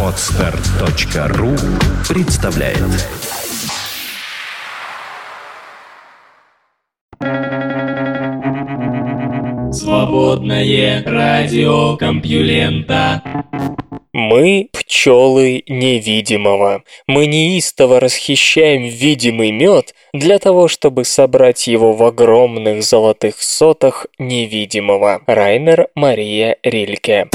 [0.00, 1.56] Отстар.ру
[2.08, 2.78] представляет
[9.72, 13.22] Свободное радио Компьюлента
[14.12, 16.84] Мы пчелы невидимого.
[17.08, 25.22] Мы неистово расхищаем видимый мед для того, чтобы собрать его в огромных золотых сотах невидимого.
[25.26, 27.28] Райнер Мария Рильке.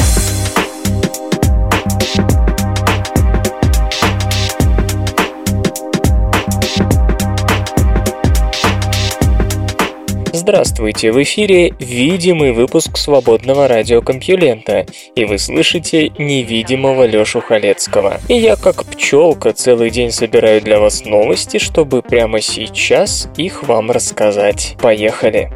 [10.39, 18.21] Здравствуйте, в эфире видимый выпуск свободного радиокомпьюлента, и вы слышите невидимого Лёшу Халецкого.
[18.29, 23.91] И я, как пчелка, целый день собираю для вас новости, чтобы прямо сейчас их вам
[23.91, 24.77] рассказать.
[24.81, 25.51] Поехали!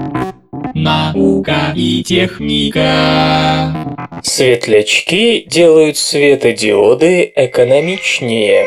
[0.73, 2.83] Наука и техника
[4.21, 8.65] Светлячки делают светодиоды экономичнее.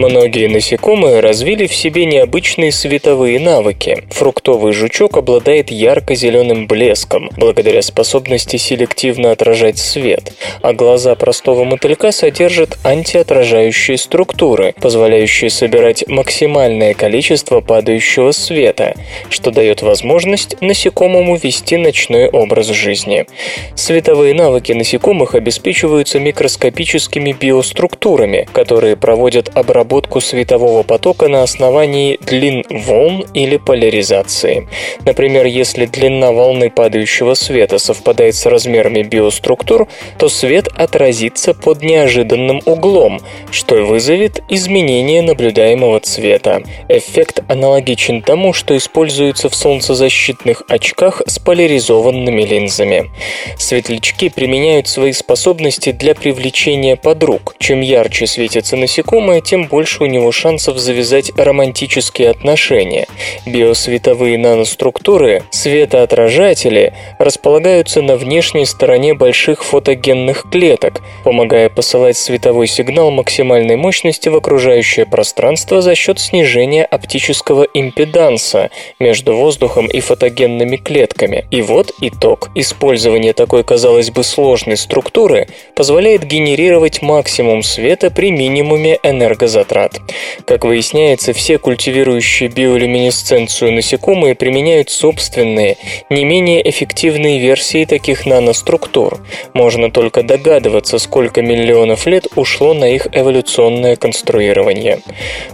[0.00, 4.02] Многие насекомые развили в себе необычные световые навыки.
[4.08, 12.78] Фруктовый жучок обладает ярко-зеленым блеском, благодаря способности селективно отражать свет, а глаза простого мотылька содержат
[12.82, 18.94] антиотражающие структуры, позволяющие собирать максимальное количество падающего света,
[19.28, 23.26] что дает возможность насекомому вести ночной образ жизни.
[23.74, 32.64] Световые навыки насекомых обеспечиваются микроскопическими биоструктурами, которые проводят обработку обработку светового потока на основании длин
[32.70, 34.68] волн или поляризации.
[35.04, 42.62] Например, если длина волны падающего света совпадает с размерами биоструктур, то свет отразится под неожиданным
[42.66, 46.62] углом, что вызовет изменение наблюдаемого цвета.
[46.88, 53.10] Эффект аналогичен тому, что используется в солнцезащитных очках с поляризованными линзами.
[53.58, 57.56] Светлячки применяют свои способности для привлечения подруг.
[57.58, 63.06] Чем ярче светятся насекомые, тем больше у него шансов завязать романтические отношения.
[63.46, 73.76] Биосветовые наноструктуры, светоотражатели, располагаются на внешней стороне больших фотогенных клеток, помогая посылать световой сигнал максимальной
[73.76, 81.46] мощности в окружающее пространство за счет снижения оптического импеданса между воздухом и фотогенными клетками.
[81.50, 82.50] И вот итог.
[82.54, 90.00] Использование такой, казалось бы, сложной структуры позволяет генерировать максимум света при минимуме энергозатрат затрат.
[90.46, 95.76] Как выясняется, все культивирующие биолюминесценцию насекомые применяют собственные,
[96.08, 99.18] не менее эффективные версии таких наноструктур.
[99.52, 105.00] Можно только догадываться, сколько миллионов лет ушло на их эволюционное конструирование.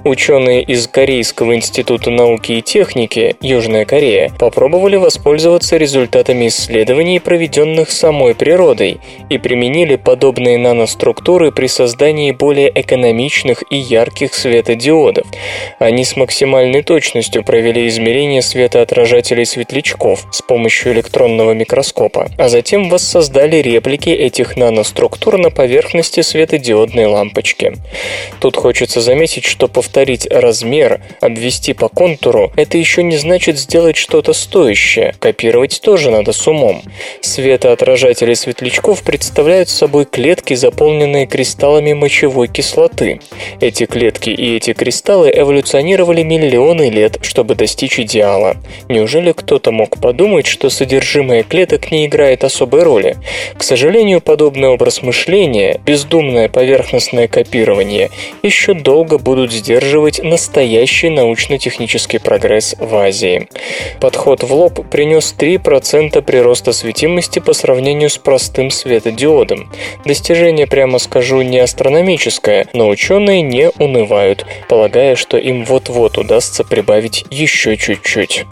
[0.05, 8.35] Ученые из Корейского института науки и техники, Южная Корея, попробовали воспользоваться результатами исследований, проведенных самой
[8.35, 9.01] природой,
[9.31, 15.27] и применили подобные наноструктуры при создании более экономичных и ярких светодиодов.
[15.79, 23.57] Они с максимальной точностью провели измерение светоотражателей светлячков с помощью электронного микроскопа, а затем воссоздали
[23.57, 27.75] реплики этих наноструктур на поверхности светодиодной лампочки.
[28.41, 34.33] Тут хочется заметить, что повторить размер, обвести по контуру– это еще не значит сделать что-то
[34.33, 36.83] стоящее, копировать тоже надо с умом.
[37.21, 43.21] Светоотражатели светлячков представляют собой клетки, заполненные кристаллами мочевой кислоты.
[43.61, 48.57] Эти клетки и эти кристаллы эволюционировали миллионы лет, чтобы достичь идеала.
[48.89, 53.17] Неужели кто-то мог подумать, что содержимое клеток не играет особой роли?
[53.57, 58.11] К сожалению, подобный образ мышления, бездумное поверхностное копирование,
[58.43, 63.49] еще долго будут сдерживать настоящий научно-технический прогресс в Азии.
[64.01, 69.71] Подход в лоб принес 3% прироста светимости по сравнению с простым светодиодом.
[70.05, 77.25] Достижение, прямо скажу, не астрономическое, но ученые не унывают, полагая, что им вот-вот удастся прибавить
[77.31, 78.45] еще чуть-чуть.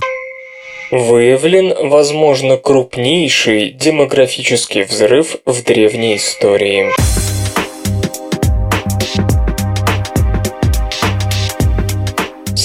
[0.91, 6.93] Выявлен, возможно, крупнейший демографический взрыв в древней истории.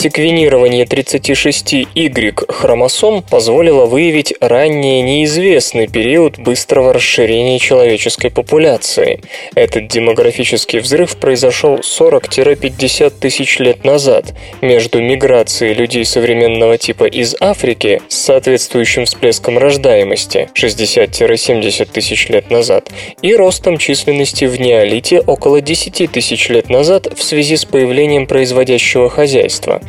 [0.01, 9.19] Секвенирование 36Y хромосом позволило выявить ранее неизвестный период быстрого расширения человеческой популяции.
[9.55, 18.01] Этот демографический взрыв произошел 40-50 тысяч лет назад между миграцией людей современного типа из Африки
[18.07, 22.89] с соответствующим всплеском рождаемости 60-70 тысяч лет назад
[23.21, 29.09] и ростом численности в неолите около 10 тысяч лет назад в связи с появлением производящего
[29.09, 29.81] хозяйства.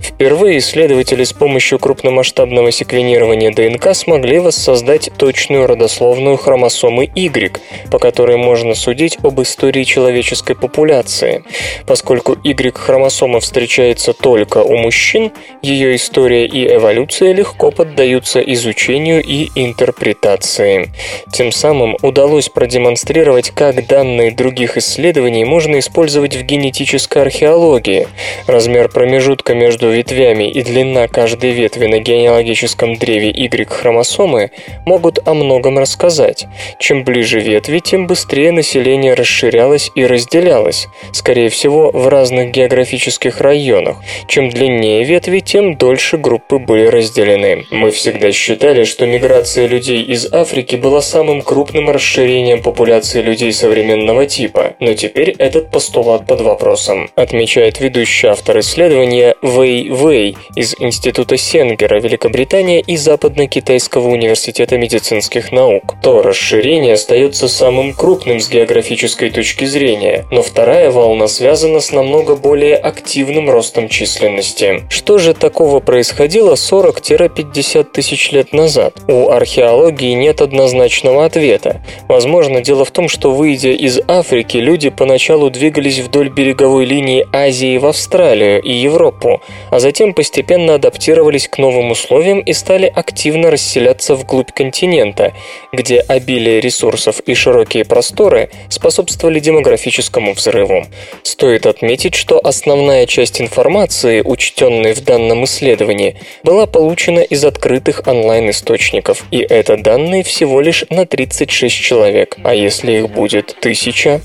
[0.00, 7.60] Впервые исследователи с помощью крупномасштабного секвенирования ДНК смогли воссоздать точную родословную хромосомы Y,
[7.90, 11.44] по которой можно судить об истории человеческой популяции.
[11.86, 15.32] Поскольку Y-хромосома встречается только у мужчин,
[15.62, 20.90] ее история и эволюция легко поддаются изучению и интерпретации.
[21.32, 28.08] Тем самым удалось продемонстрировать, как данные других исследований можно использовать в генетической археологии.
[28.46, 34.50] Размер промежутка между ветвями и длина каждой ветви на генеалогическом древе Y-хромосомы
[34.84, 36.46] могут о многом рассказать.
[36.78, 43.98] Чем ближе ветви, тем быстрее население расширялось и разделялось, скорее всего, в разных географических районах.
[44.28, 47.64] Чем длиннее ветви, тем дольше группы были разделены.
[47.70, 54.26] Мы всегда считали, что миграция людей из Африки была самым крупным расширением популяции людей современного
[54.26, 61.36] типа, но теперь этот постулат под вопросом, отмечает ведущий автор исследования Вэй Вэй из Института
[61.36, 65.94] Сенгера, Великобритания и Западно-Китайского университета медицинских наук.
[66.02, 72.36] То расширение остается самым крупным с географической точки зрения, но вторая волна связана с намного
[72.36, 74.82] более активным ростом численности.
[74.88, 78.94] Что же такого происходило 40-50 тысяч лет назад?
[79.06, 81.84] У археологии нет однозначного ответа.
[82.08, 87.76] Возможно, дело в том, что выйдя из Африки, люди поначалу двигались вдоль береговой линии Азии
[87.76, 89.25] в Австралию и Европу,
[89.70, 95.32] а затем постепенно адаптировались к новым условиям и стали активно расселяться вглубь континента,
[95.72, 100.86] где обилие ресурсов и широкие просторы способствовали демографическому взрыву.
[101.22, 109.24] Стоит отметить, что основная часть информации, учтенной в данном исследовании, была получена из открытых онлайн-источников,
[109.30, 114.20] и это данные всего лишь на 36 человек, а если их будет тысяча?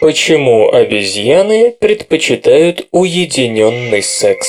[0.00, 4.46] Почему обезьяны предпочитают уединенный секс?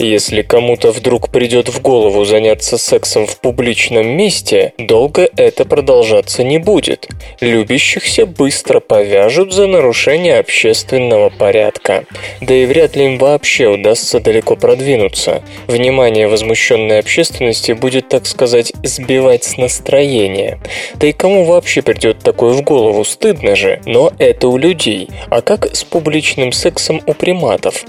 [0.00, 6.58] Если кому-то вдруг придет в голову заняться сексом в публичном месте, долго это продолжаться не
[6.58, 7.08] будет.
[7.40, 12.04] Любящихся быстро повяжут за нарушение общественного порядка.
[12.40, 15.42] Да и вряд ли им вообще удастся далеко продвинуться.
[15.66, 20.60] Внимание возмущенной общественности будет, так сказать, сбивать с настроения.
[20.94, 23.04] Да и кому вообще придет такое в голову?
[23.04, 23.80] Стыдно же.
[23.84, 25.08] Но это у людей.
[25.28, 27.84] А как с публичным сексом у приматов?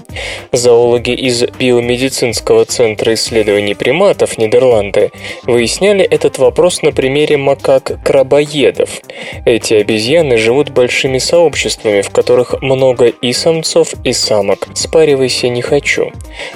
[0.50, 5.12] Зоологи из биомедицины медицинского центра исследований приматов Нидерланды
[5.42, 8.88] выясняли этот вопрос на примере макак-крабоедов.
[9.44, 14.68] Эти обезьяны живут большими сообществами, в которых много и самцов, и самок.
[14.74, 16.10] Спаривайся не хочу.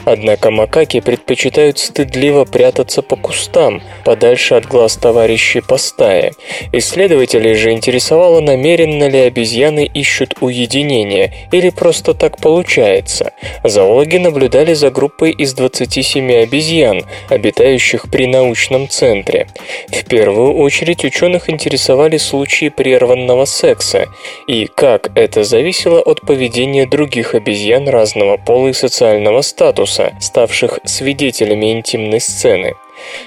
[0.07, 6.33] Однако макаки предпочитают стыдливо прятаться по кустам, подальше от глаз товарищей по стае.
[6.73, 13.33] Исследователей же интересовало, намеренно ли обезьяны ищут уединение или просто так получается.
[13.63, 19.49] Зоологи наблюдали за группой из 27 обезьян, обитающих при научном центре.
[19.89, 24.09] В первую очередь ученых интересовали случаи прерванного секса
[24.47, 31.73] и как это зависело от поведения других обезьян разного пола и социального статуса, ставших свидетелями
[31.73, 32.75] интимной сцены.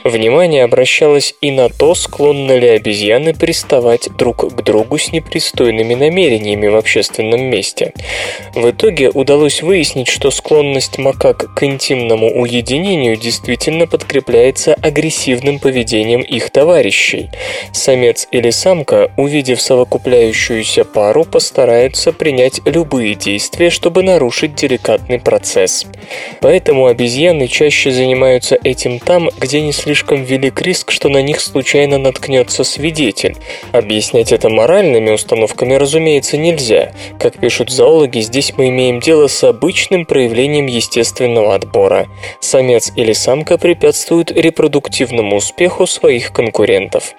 [0.03, 6.67] Внимание обращалось и на то, склонны ли обезьяны приставать друг к другу с непристойными намерениями
[6.67, 7.93] в общественном месте.
[8.53, 16.51] В итоге удалось выяснить, что склонность макак к интимному уединению действительно подкрепляется агрессивным поведением их
[16.51, 17.29] товарищей.
[17.73, 25.85] Самец или самка, увидев совокупляющуюся пару, постараются принять любые действия, чтобы нарушить деликатный процесс.
[26.41, 31.97] Поэтому обезьяны чаще занимаются этим там, где не слишком велик риск, что на них случайно
[31.97, 33.35] наткнется свидетель.
[33.71, 36.91] Объяснять это моральными установками, разумеется, нельзя.
[37.19, 42.07] Как пишут зоологи, здесь мы имеем дело с обычным проявлением естественного отбора.
[42.39, 47.13] Самец или самка препятствуют репродуктивному успеху своих конкурентов.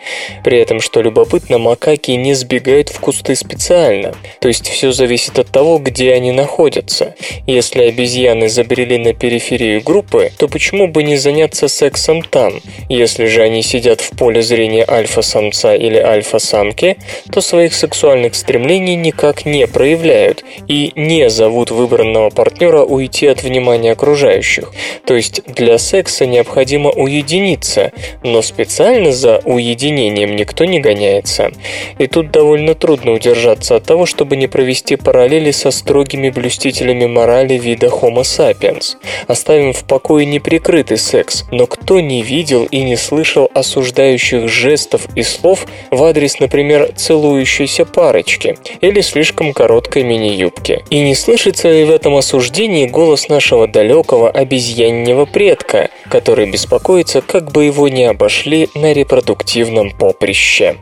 [0.45, 4.15] При этом, что любопытно, макаки не сбегают в кусты специально.
[4.41, 7.15] То есть все зависит от того, где они находятся.
[7.47, 12.61] Если обезьяны забрели на периферию группы, то почему бы не заняться сексом там.
[12.89, 16.97] Если же они сидят в поле зрения альфа-самца или альфа-самки,
[17.33, 23.93] то своих сексуальных стремлений никак не проявляют и не зовут выбранного партнера уйти от внимания
[23.93, 24.73] окружающих.
[25.07, 27.93] То есть для секса необходимо уединиться,
[28.23, 31.51] но специально за уединением никто не гоняется.
[31.99, 37.55] И тут довольно трудно удержаться от того, чтобы не провести параллели со строгими блюстителями морали
[37.55, 38.97] вида Homo sapiens.
[39.27, 45.07] Оставим в покое неприкрытый секс, но кто не не видел и не слышал осуждающих жестов
[45.15, 50.83] и слов в адрес, например, целующейся парочки или слишком короткой мини-юбки?
[50.91, 57.53] И не слышится ли в этом осуждении голос нашего далекого обезьяннего предка, который беспокоится, как
[57.53, 60.77] бы его не обошли на репродуктивном поприще?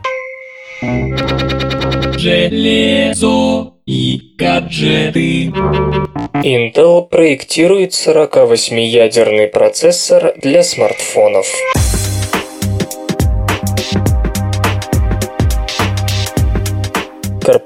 [2.17, 5.53] Железо и гаджеты.
[6.43, 11.47] Intel проектирует 48-ядерный процессор для смартфонов.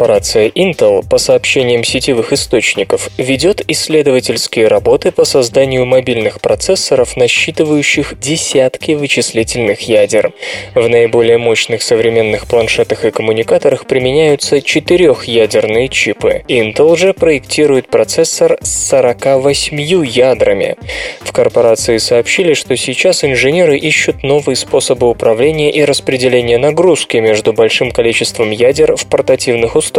[0.02, 8.94] Корпорация Intel, по сообщениям сетевых источников, ведет исследовательские работы по созданию мобильных процессоров, насчитывающих десятки
[8.94, 10.34] вычислительных ядер.
[10.74, 16.46] В наиболее мощных современных планшетах и коммуникаторах применяются четырехъядерные чипы.
[16.48, 20.78] Intel же проектирует процессор с 48 ядрами.
[21.20, 27.92] В корпорации сообщили, что сейчас инженеры ищут новые способы управления и распределения нагрузки между большим
[27.92, 29.91] количеством ядер в портативных устройствах.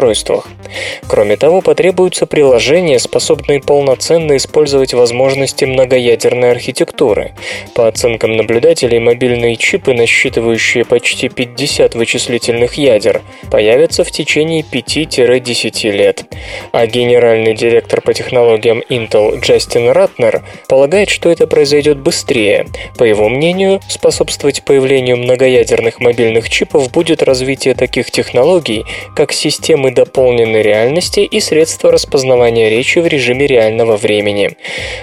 [1.08, 7.32] Кроме того, потребуются приложения, способные полноценно использовать возможности многоядерной архитектуры.
[7.74, 16.24] По оценкам наблюдателей, мобильные чипы, насчитывающие почти 50 вычислительных ядер, появятся в течение 5-10 лет.
[16.72, 22.66] А генеральный директор по технологиям Intel Джастин Ратнер полагает, что это произойдет быстрее.
[22.96, 28.84] По его мнению, способствовать появлению многоядерных мобильных чипов будет развитие таких технологий,
[29.14, 34.50] как система системы дополненной реальности и средства распознавания речи в режиме реального времени.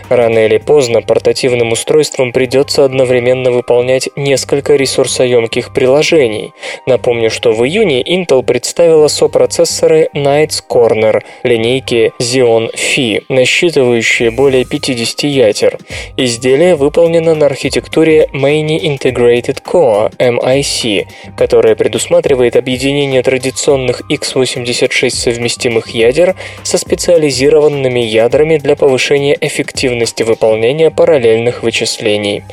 [0.09, 6.53] Рано или поздно портативным устройствам придется одновременно выполнять несколько ресурсоемких приложений.
[6.85, 15.23] Напомню, что в июне Intel представила сопроцессоры Knights Corner линейки Xeon Phi, насчитывающие более 50
[15.23, 15.77] ядер.
[16.17, 21.05] Изделие выполнено на архитектуре Many Integrated Core MIC,
[21.37, 30.91] которая предусматривает объединение традиционных x86 86 совместимых ядер со специализированными ядрами для повышения эффективности выполнения
[30.91, 32.43] параллельных вычислений.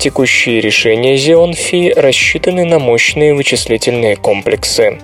[0.00, 4.98] Текущие решения Xeon Phi рассчитаны на мощные вычислительные комплексы.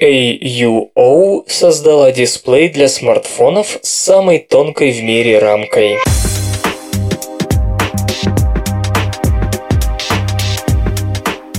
[0.00, 5.96] AUO создала дисплей для смартфонов с самой тонкой в мире рамкой.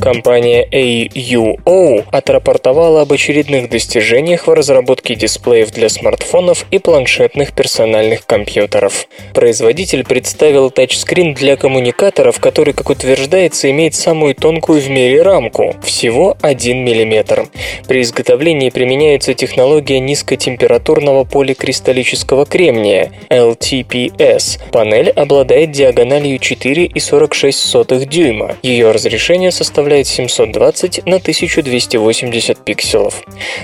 [0.07, 9.05] Компания AUO отрапортовала об очередных достижениях в разработке дисплеев для смартфонов и планшетных персональных компьютеров.
[9.33, 16.37] Производитель представил тачскрин для коммуникаторов, который, как утверждается, имеет самую тонкую в мире рамку– всего
[16.41, 17.45] 1 мм.
[17.89, 24.61] При изготовлении применяется технология низкотемпературного поликристаллического кремния– LTPS.
[24.71, 28.55] Панель обладает диагональю 4,46 дюйма.
[28.63, 33.23] Ее разрешение составляет составляет 720 на 1280 пикселов.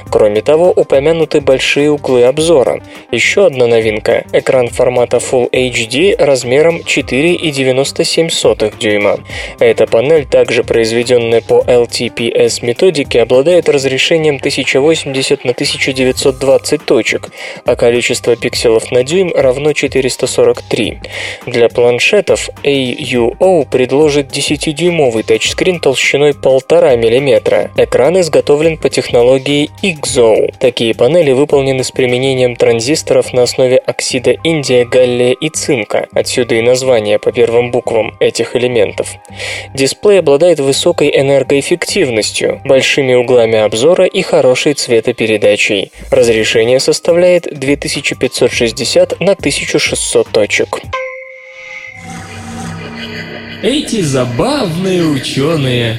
[0.10, 2.82] Кроме того, упомянуты большие углы обзора.
[3.12, 9.20] Еще одна новинка– экран формата Full HD размером 4,97 дюйма.
[9.60, 17.30] Эта панель, также произведенная по LTPS методике, обладает разрешением 1080 на 1920 точек,
[17.66, 21.02] а количество пикселов на дюйм равно 443.
[21.46, 27.72] Для планшетов AUO предложит 10-дюймовый тачскрин толщиной толщиной 1,5 мм.
[27.76, 30.54] Экран изготовлен по технологии IGZO.
[30.60, 36.08] Такие панели выполнены с применением транзисторов на основе оксида индия, галлия и цинка.
[36.14, 39.10] Отсюда и название по первым буквам этих элементов.
[39.74, 45.92] Дисплей обладает высокой энергоэффективностью, большими углами обзора и хорошей цветопередачей.
[46.12, 50.82] Разрешение составляет 2560 на 1600 точек.
[53.64, 55.98] Эти забавные ученые.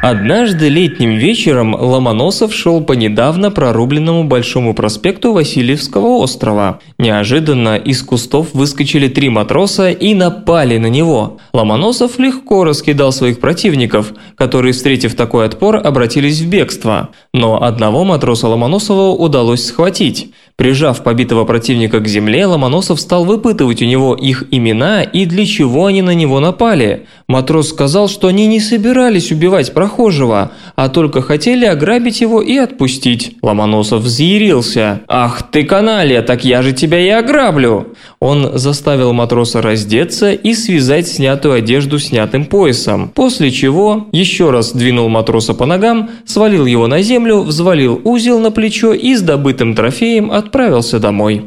[0.00, 6.80] Однажды летним вечером Ломоносов шел по недавно прорубленному Большому проспекту Васильевского острова.
[6.96, 11.36] Неожиданно из кустов выскочили три матроса и напали на него.
[11.52, 17.10] Ломоносов легко раскидал своих противников, которые, встретив такой отпор, обратились в бегство.
[17.34, 20.32] Но одного матроса Ломоносова удалось схватить.
[20.58, 25.86] Прижав побитого противника к земле, Ломоносов стал выпытывать у него их имена и для чего
[25.86, 27.06] они на него напали.
[27.28, 33.36] Матрос сказал, что они не собирались убивать прохожего, а только хотели ограбить его и отпустить.
[33.40, 35.02] Ломоносов взъярился.
[35.06, 41.06] «Ах ты каналья, так я же тебя и ограблю!» Он заставил матроса раздеться и связать
[41.06, 47.00] снятую одежду снятым поясом, после чего еще раз двинул матроса по ногам, свалил его на
[47.02, 51.46] землю, взвалил узел на плечо и с добытым трофеем от отправился домой.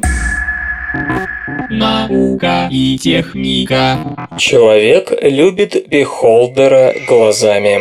[1.70, 3.98] наука и техника.
[4.38, 7.80] Человек любит бихолдера глазами.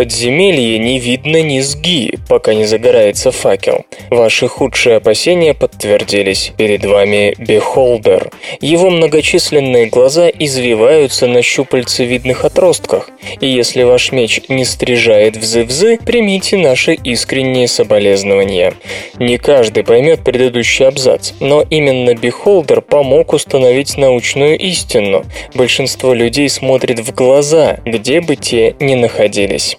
[0.00, 3.84] Подземелье не видно ни зги, пока не загорается факел.
[4.08, 6.52] Ваши худшие опасения подтвердились.
[6.56, 8.30] Перед вами Бехолдер.
[8.62, 13.10] Его многочисленные глаза извиваются на щупальцевидных отростках.
[13.42, 18.72] И если ваш меч не стрижает взы-взы, примите наши искренние соболезнования.
[19.18, 25.26] Не каждый поймет предыдущий абзац, но именно Бехолдер помог установить научную истину.
[25.54, 29.76] Большинство людей смотрит в глаза, где бы те ни находились.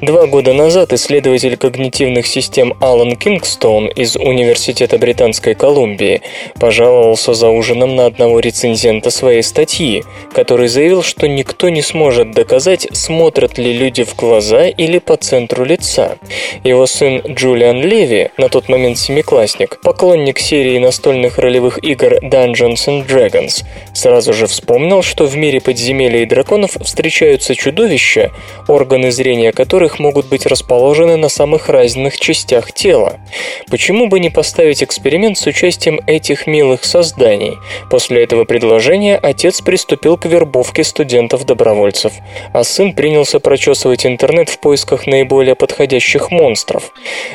[0.00, 6.22] Два года назад исследователь когнитивных систем Алан Кингстоун из Университета Британской Колумбии
[6.60, 12.86] пожаловался за ужином на одного рецензента своей статьи, который заявил, что никто не сможет доказать,
[12.92, 16.18] смотрят ли люди в глаза или по центру лица.
[16.62, 23.06] Его сын Джулиан Леви, на тот момент семиклассник, поклонник серии настольных ролевых игр Dungeons and
[23.06, 28.30] Dragons, сразу же вспомнил, что в мире подземелий и драконов встречаются чудовища,
[28.68, 33.18] органы зрения зрения которых могут быть расположены на самых разных частях тела.
[33.70, 37.56] Почему бы не поставить эксперимент с участием этих милых созданий?
[37.90, 42.12] После этого предложения отец приступил к вербовке студентов-добровольцев,
[42.52, 46.92] а сын принялся прочесывать интернет в поисках наиболее подходящих монстров.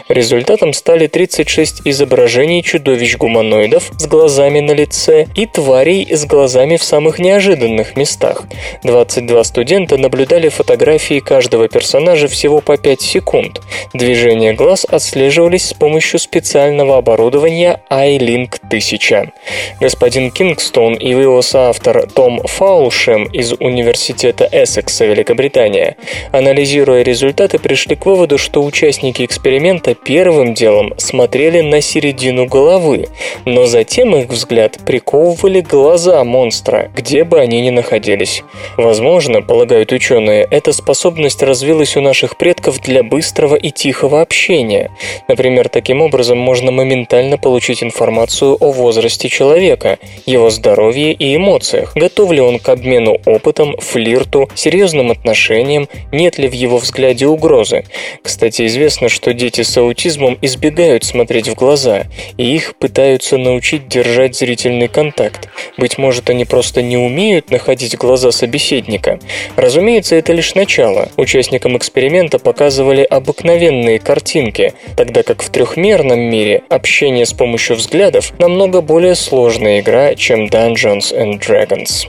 [0.09, 7.19] Результатом стали 36 изображений чудовищ-гуманоидов с глазами на лице и тварей с глазами в самых
[7.19, 8.43] неожиданных местах.
[8.83, 13.61] 22 студента наблюдали фотографии каждого персонажа персонажа всего по 5 секунд.
[13.93, 19.31] Движения глаз отслеживались с помощью специального оборудования iLink 1000.
[19.79, 25.95] Господин Кингстон и его соавтор Том Фаулшем из Университета Эссекса, Великобритания,
[26.31, 33.07] анализируя результаты, пришли к выводу, что участники эксперимента первым делом смотрели на середину головы,
[33.45, 38.43] но затем их взгляд приковывали глаза монстра, где бы они ни находились.
[38.77, 44.89] Возможно, полагают ученые, эта способность развилась появилась у наших предков для быстрого и тихого общения.
[45.27, 52.31] Например, таким образом можно моментально получить информацию о возрасте человека, его здоровье и эмоциях, готов
[52.31, 57.83] ли он к обмену опытом, флирту, серьезным отношениям, нет ли в его взгляде угрозы.
[58.21, 62.05] Кстати, известно, что дети с аутизмом избегают смотреть в глаза,
[62.37, 65.49] и их пытаются научить держать зрительный контакт.
[65.77, 69.19] Быть может, они просто не умеют находить глаза собеседника.
[69.57, 71.09] Разумеется, это лишь начало.
[71.17, 78.81] Участникам эксперимента показывали обыкновенные картинки, тогда как в трехмерном мире общение с помощью взглядов намного
[78.81, 82.07] более сложная игра, чем Dungeons and Dragons.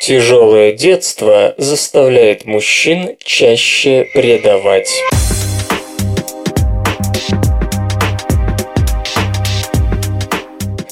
[0.00, 4.90] Тяжелое детство заставляет мужчин чаще предавать.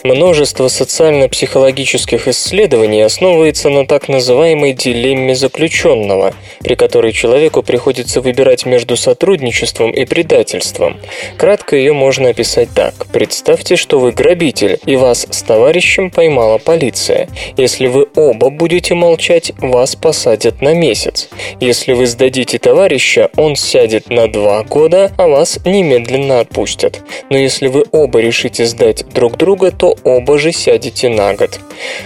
[0.04, 8.96] Множество социально-психологических исследований основывается на так называемой дилемме заключенного, при которой человеку приходится выбирать между
[8.96, 10.96] сотрудничеством и предательством.
[11.36, 13.06] Кратко ее можно описать так.
[13.12, 17.28] Представьте, что вы грабитель, и вас с товарищем поймала полиция.
[17.56, 21.28] Если вы оба будете молчать, вас посадят на месяц.
[21.60, 27.02] Если вы сдадите товарища, он сядет на два года, а вас немедленно отпустят.
[27.30, 31.60] Но если вы оба решите сдать друг друга, то оба же сядете на год.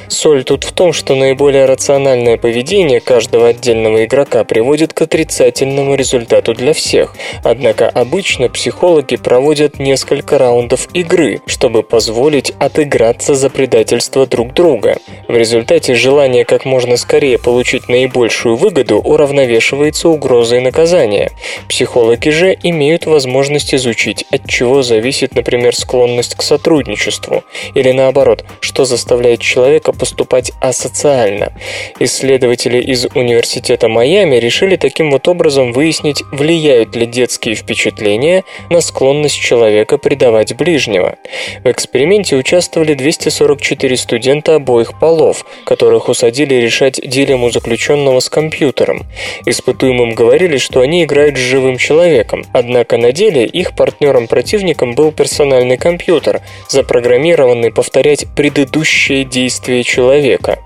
[0.09, 6.55] Соль тут в том, что наиболее рациональное поведение каждого отдельного игрока приводит к отрицательному результату
[6.55, 7.15] для всех.
[7.43, 14.97] Однако обычно психологи проводят несколько раундов игры, чтобы позволить отыграться за предательство друг друга.
[15.29, 21.31] В результате желание как можно скорее получить наибольшую выгоду уравновешивается угрозой наказания.
[21.69, 27.45] Психологи же имеют возможность изучить, от чего зависит, например, склонность к сотрудничеству
[27.77, 31.53] или наоборот, что заставляет человека поступать асоциально.
[32.01, 39.39] Исследователи из Университета Майами решили таким вот образом выяснить, влияют ли детские впечатления на склонность
[39.39, 41.17] человека предавать ближнего.
[41.63, 49.05] В эксперименте участвовали 244 студента обоих полов, которых усадили решать дилемму заключенного с компьютером.
[49.45, 55.77] Испытуемым говорили, что они играют с живым человеком, однако на деле их партнером-противником был персональный
[55.77, 60.59] компьютер, запрограммированный способный повторять предыдущее действие человека.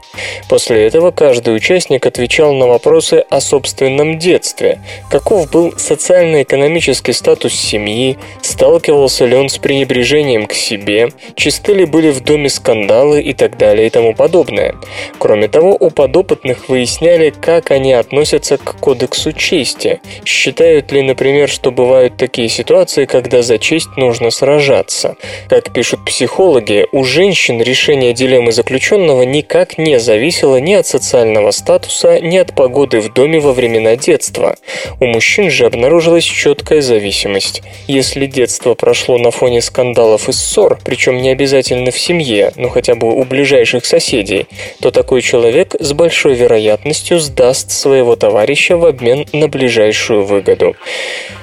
[0.48, 8.18] После этого каждый участник отвечал на вопросы о собственном детстве, каков был социально-экономический статус семьи,
[8.42, 13.56] сталкивался ли он с пренебрежением к себе, чисты ли были в доме скандалы и так
[13.56, 14.74] далее и тому подобное.
[15.18, 21.70] Кроме того, у подопытных выясняли, как они относятся к кодексу чести, считают ли, например, что
[21.70, 25.14] бывают такие ситуации, когда за честь нужно сражаться.
[25.48, 32.20] Как пишут психологи, у женщин решение дилеммы заключенного никак не зависело ни от социального статуса,
[32.20, 34.57] ни от погоды в доме во времена детства.
[34.98, 37.62] У мужчин же обнаружилась четкая зависимость.
[37.87, 42.94] Если детство прошло на фоне скандалов и ссор, причем не обязательно в семье, но хотя
[42.94, 44.46] бы у ближайших соседей,
[44.81, 50.74] то такой человек с большой вероятностью сдаст своего товарища в обмен на ближайшую выгоду.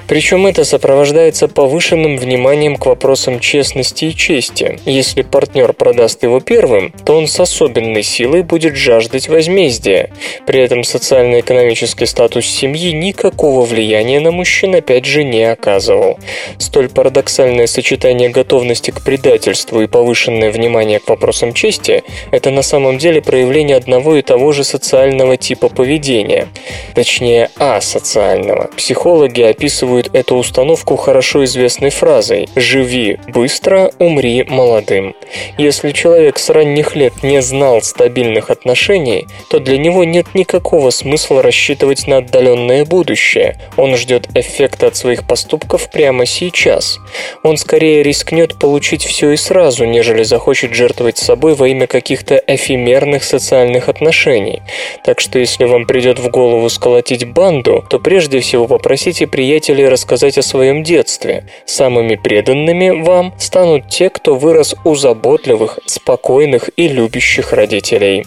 [0.08, 4.80] Причем это сопровождается повышенным вниманием к вопросам честности и чести.
[4.86, 10.10] Если партнер продаст его первым, то он с особенной силой будет жаждать возмездия.
[10.46, 16.18] При этом социально-экономический статус семьи никакого влияния на мужчин опять же не оказывал.
[16.56, 22.96] Столь парадоксальное сочетание готовности к предательству и повышенное внимание к вопросам чести– это на самом
[22.96, 26.48] деле проявление одного и того же социального типа поведения.
[26.94, 28.70] Точнее, асоциального.
[28.74, 35.14] Психологи описывают мотивирует эту установку хорошо известной фразой «Живи быстро, умри молодым».
[35.58, 41.42] Если человек с ранних лет не знал стабильных отношений, то для него нет никакого смысла
[41.42, 43.56] рассчитывать на отдаленное будущее.
[43.76, 46.98] Он ждет эффекта от своих поступков прямо сейчас.
[47.42, 53.24] Он скорее рискнет получить все и сразу, нежели захочет жертвовать собой во имя каких-то эфемерных
[53.24, 54.62] социальных отношений.
[55.04, 60.38] Так что если вам придет в голову сколотить банду, то прежде всего попросите приятелей рассказать
[60.38, 61.44] о своем детстве.
[61.66, 68.24] Самыми преданными вам станут те, кто вырос у заботливых, спокойных и любящих родителей.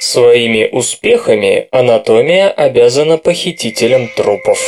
[0.00, 4.58] Своими успехами анатомия обязана похитителям трупов.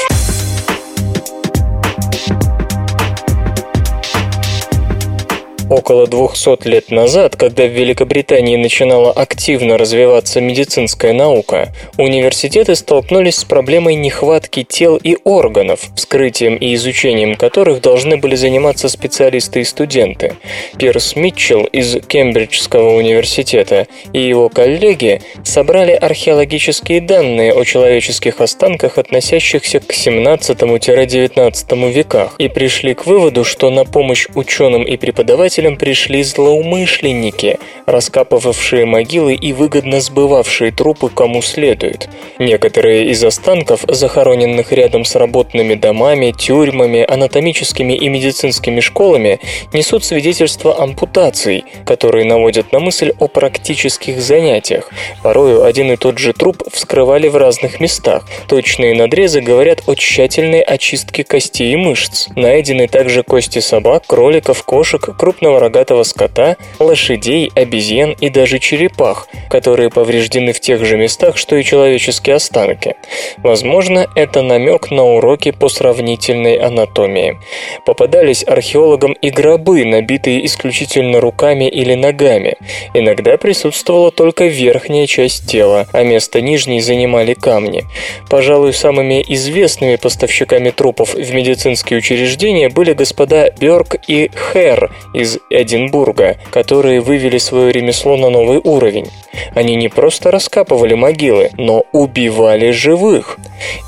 [5.68, 13.44] Около 200 лет назад, когда в Великобритании начинала активно развиваться медицинская наука, университеты столкнулись с
[13.44, 20.37] проблемой нехватки тел и органов, вскрытием и изучением которых должны были заниматься специалисты и студенты.
[20.79, 29.81] Пирс Митчелл из Кембриджского университета и его коллеги собрали археологические данные о человеческих останках, относящихся
[29.81, 36.23] к 17-19 веках, и пришли к выводу, что на помощь ученым и преподавателям искателям пришли
[36.23, 42.11] злоумышленники, раскапывавшие могилы и выгодно сбывавшие трупы кому следует.
[42.38, 49.40] Некоторые из останков, захороненных рядом с работными домами, тюрьмами, анатомическими и медицинскими школами,
[49.73, 54.90] несут свидетельство ампутаций, которые наводят на мысль о практических занятиях.
[55.23, 58.25] Порою один и тот же труп вскрывали в разных местах.
[58.47, 62.29] Точные надрезы говорят о тщательной очистке костей и мышц.
[62.37, 69.28] Найдены также кости собак, кроликов, кошек, крупных крупного рогатого скота, лошадей, обезьян и даже черепах,
[69.48, 72.96] которые повреждены в тех же местах, что и человеческие останки.
[73.38, 77.38] Возможно, это намек на уроки по сравнительной анатомии.
[77.85, 82.56] Попадались археологам и гробы, набитые исключительно руками или ногами.
[82.94, 87.85] Иногда присутствовала только верхняя часть тела, а место нижней занимали камни.
[88.28, 96.37] Пожалуй, самыми известными поставщиками трупов в медицинские учреждения были господа Бёрк и Хер из Эдинбурга,
[96.51, 99.09] которые вывели свое ремесло на новый уровень.
[99.55, 103.38] Они не просто раскапывали могилы, но убивали живых.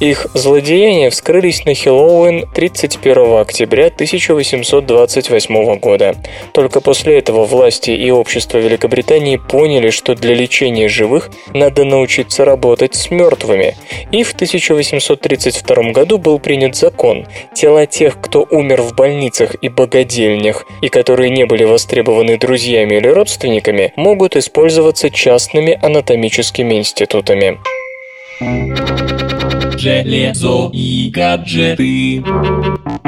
[0.01, 6.15] Их злодеяния вскрылись на Хэллоуин 31 октября 1828 года.
[6.53, 12.95] Только после этого власти и общество Великобритании поняли, что для лечения живых надо научиться работать
[12.95, 13.77] с мертвыми.
[14.13, 17.27] И в 1832 году был принят закон.
[17.55, 23.07] Тела тех, кто умер в больницах и богадельнях, и которые не были востребованы друзьями или
[23.07, 27.59] родственниками, могут использоваться частными анатомическими институтами.
[29.79, 32.25] Железо и гаджеты.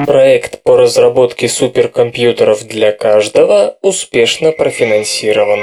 [0.07, 5.63] Проект по разработке суперкомпьютеров для каждого успешно профинансирован.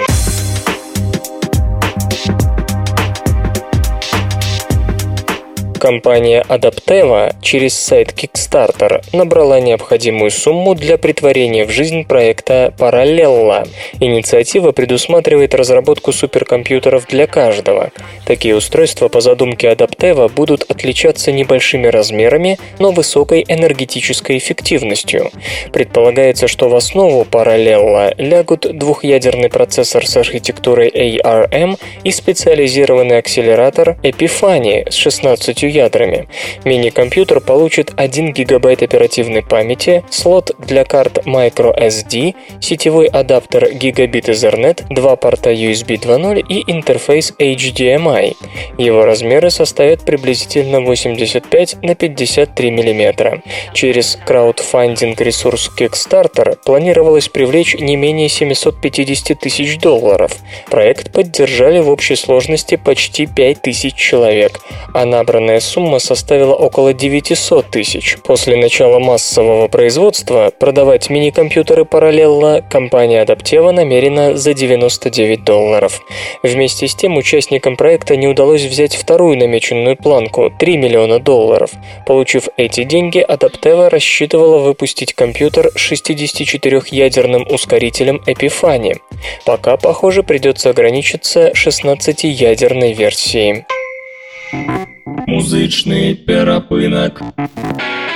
[5.78, 13.68] Компания Adapteva через сайт Kickstarter набрала необходимую сумму для притворения в жизнь проекта Parallella.
[14.00, 17.92] Инициатива предусматривает разработку суперкомпьютеров для каждого.
[18.26, 25.32] Такие устройства по задумке Adapteva будут отличаться небольшими размерами, но высокой энергетической эффективностью.
[25.72, 34.90] Предполагается, что в основу Parallella лягут двухъядерный процессор с архитектурой ARM и специализированный акселератор Epiphany
[34.90, 36.28] с 16 ядрами.
[36.66, 45.16] Мини-компьютер получит 1 гигабайт оперативной памяти, слот для карт microSD, сетевой адаптер Gigabit Ethernet, два
[45.16, 48.36] порта USB 2.0 и интерфейс HDMI.
[48.78, 53.42] Его размеры составят приблизительно 85 на 53 мм.
[53.74, 60.38] Через краудфандинг ресурс Kickstarter планировалось привлечь не менее 750 тысяч долларов.
[60.70, 64.60] Проект поддержали в общей сложности почти 5000 человек,
[64.94, 65.06] а
[65.58, 68.17] набранная сумма составила около 900 тысяч.
[68.24, 76.02] После начала массового производства продавать мини-компьютеры параллельно компания Adapteva намерена за 99 долларов.
[76.43, 81.72] Вместе с тем участникам проекта не удалось взять вторую намеченную планку– 3 миллиона долларов.
[82.06, 88.98] Получив эти деньги, Adapteva рассчитывала выпустить компьютер с 64-ядерным ускорителем Epiphany.
[89.46, 93.65] Пока, похоже, придется ограничиться 16-ядерной версией.
[94.54, 94.97] Музычный
[96.15, 97.22] перапынак.
[97.22, 98.07] Сегодня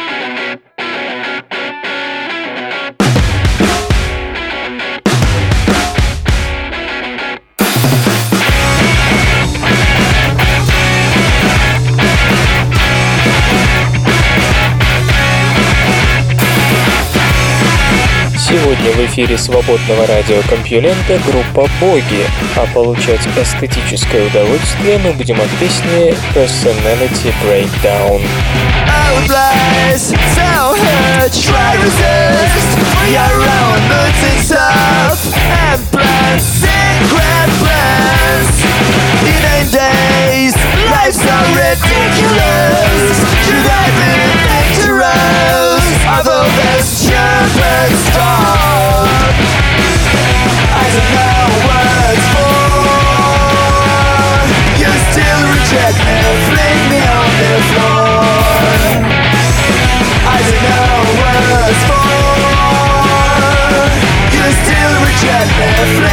[19.06, 28.22] эфире свободного радиокомпьюлента группа «Боги», а получать эстетическое удовольствие мы будем от песни «Personality Breakdown».
[40.92, 44.12] Life's so ridiculous Should I be
[44.48, 45.71] dangerous?
[46.24, 49.34] Although the shepherd stop
[50.70, 52.62] I don't know what's for.
[54.78, 58.22] You still reject me, fling me on the floor.
[60.30, 62.30] I don't know what's for.
[64.38, 66.11] You still reject me,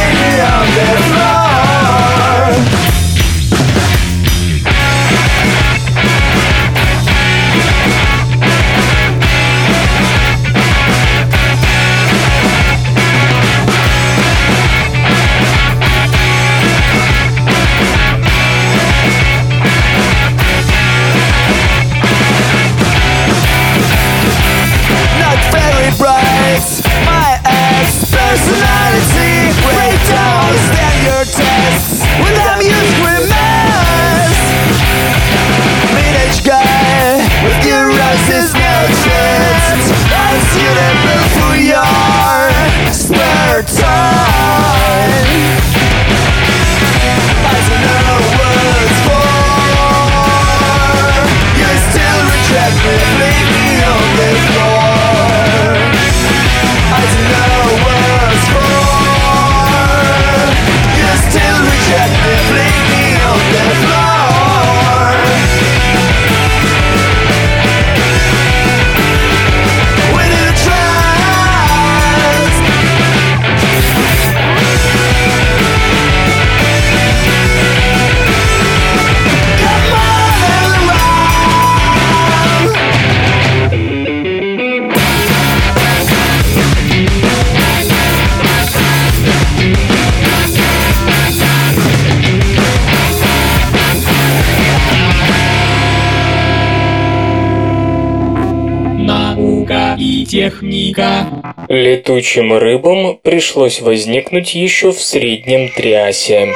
[99.99, 101.27] и техника.
[101.67, 106.53] Летучим рыбам пришлось возникнуть еще в среднем триасе.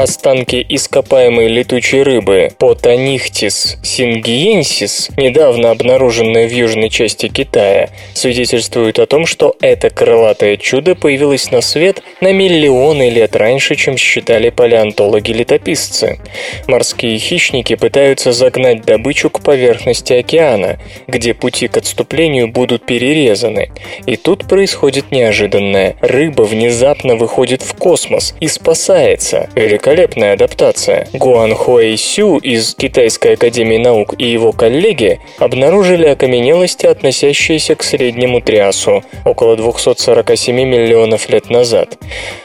[0.00, 9.26] Останки ископаемой летучей рыбы Потанихтис сингиенсис, недавно обнаруженная в южной части Китая, свидетельствуют о том,
[9.26, 16.18] что это крылатое чудо появилось на свет на миллионы лет раньше, чем считали палеонтологи-летописцы.
[16.66, 23.70] Морские хищники пытаются загнать добычу к поверхности океана, где пути к отступлению будут перерезаны.
[24.06, 25.96] И тут происходит неожиданное.
[26.00, 29.50] Рыба внезапно выходит в космос и спасается.
[29.90, 31.08] Великолепная адаптация.
[31.12, 38.40] Гуан Хуэй Сю из Китайской академии наук и его коллеги обнаружили окаменелости, относящиеся к среднему
[38.40, 41.98] триасу, около 247 миллионов лет назад.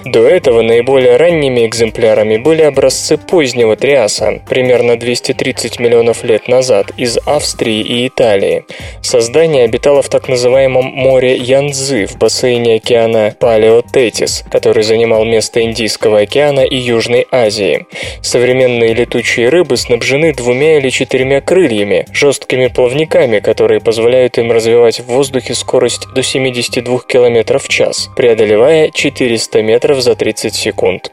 [0.04, 7.20] До этого наиболее ранними экземплярами были образцы позднего триаса, примерно 230 миллионов лет назад, из
[7.28, 8.66] Австрии и Италии.
[9.04, 16.22] Создание обитало в так называемом море Янцзы в бассейне океана Палеотетис, который занимал место Индийского
[16.22, 17.88] океана и Южной Азии.
[18.22, 25.06] Современные летучие рыбы снабжены двумя или четырьмя крыльями, жесткими плавниками, которые позволяют им развивать в
[25.06, 31.12] воздухе скорость до 72 км в час, преодолевая 400 метров за 30 секунд.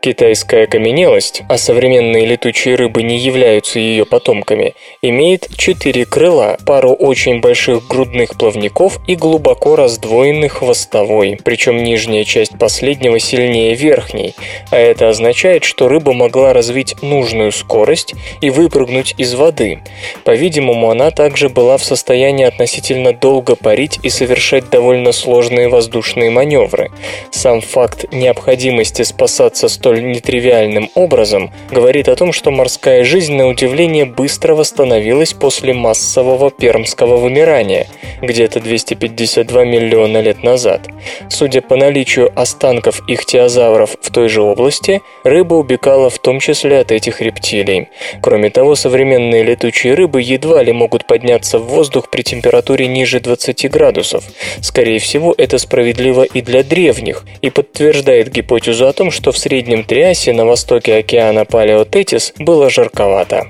[0.00, 7.40] Китайская окаменелость, а современные летучие рыбы не являются ее потомками, имеет четыре крыла, пару очень
[7.40, 14.34] больших грудных плавников и глубоко раздвоенный хвостовой, причем нижняя часть последнего сильнее верхней,
[14.70, 19.80] а это означает, что рыба могла развить нужную скорость и выпрыгнуть из воды.
[20.24, 26.90] По-видимому, она также была в состоянии относительно долго парить и совершать довольно сложные воздушные маневры.
[27.30, 34.04] Сам факт необходимости спасаться столь нетривиальным образом говорит о том, что морская жизнь на удивление
[34.04, 37.86] быстро восстановилась после массового пермского вымирания,
[38.20, 40.88] где-то 252 миллиона лет назад.
[41.28, 46.92] Судя по наличию останков ихтиозавров в той же области, рыба убегала в том числе от
[46.92, 47.88] этих рептилий.
[48.20, 53.70] Кроме того, современные летучие рыбы едва ли могут подняться в воздух при температуре ниже 20
[53.70, 54.24] градусов.
[54.60, 59.84] Скорее всего, это справедливо и для древних, и подтверждает гипотезу о том, что в среднем
[59.84, 63.46] триасе на востоке океана Палеотетис было жарковато.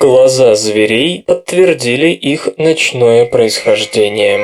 [0.00, 4.40] Глаза зверей подтвердили их ночное происхождение.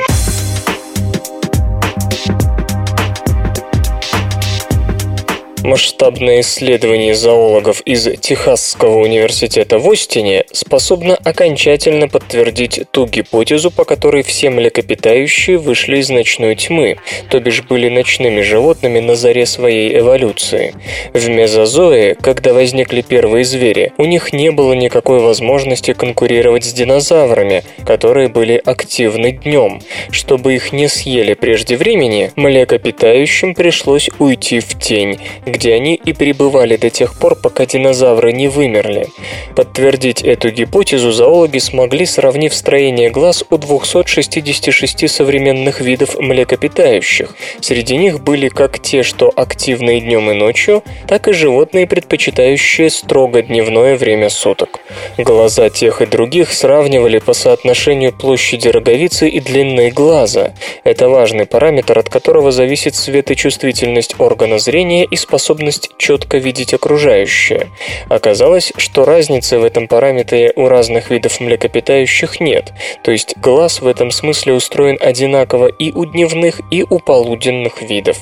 [5.63, 14.23] Масштабное исследование зоологов из Техасского университета в Остине способно окончательно подтвердить ту гипотезу, по которой
[14.23, 16.97] все млекопитающие вышли из ночной тьмы,
[17.29, 20.75] то бишь были ночными животными на заре своей эволюции.
[21.13, 27.65] В мезозое, когда возникли первые звери, у них не было никакой возможности конкурировать с динозаврами,
[27.85, 29.83] которые были активны днем.
[30.11, 35.19] Чтобы их не съели прежде времени, млекопитающим пришлось уйти в тень,
[35.53, 39.09] где они и пребывали до тех пор, пока динозавры не вымерли.
[39.57, 47.35] Подтвердить эту гипотезу зоологи смогли, сравнив строение глаз у 266 современных видов млекопитающих.
[47.61, 53.43] Среди них были как те, что активны днем и ночью, так и животные, предпочитающие строго
[53.43, 54.81] дневное время суток.
[55.19, 60.53] Глаза тех и других сравнивали по соотношению площади роговицы и длины глаза.
[60.85, 67.71] Это важный параметр, от которого зависит светочувствительность органа зрения и способность способность четко видеть окружающее.
[68.11, 73.87] Оказалось, что разницы в этом параметре у разных видов млекопитающих нет, то есть глаз в
[73.87, 78.19] этом смысле устроен одинаково и у дневных, и у полуденных видов.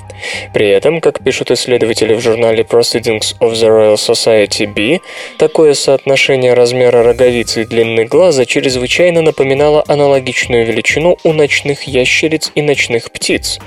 [0.55, 5.01] При этом, как пишут исследователи в журнале Proceedings of the Royal Society B,
[5.39, 12.63] такое соотношение размера роговицы и длины глаза чрезвычайно напоминало аналогичную величину у ночных ящериц и
[12.63, 13.59] ночных птиц.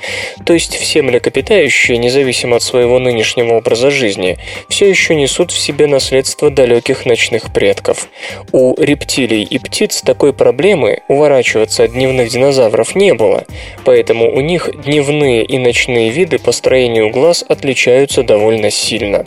[0.46, 4.38] То есть все млекопитающие, независимо от своего нынешнего нынешнего образа жизни,
[4.70, 8.08] все еще несут в себе наследство далеких ночных предков.
[8.52, 13.46] У рептилий и птиц такой проблемы уворачиваться от дневных динозавров не было,
[13.84, 19.26] поэтому у них дневные и ночные виды по строению глаз отличаются довольно сильно.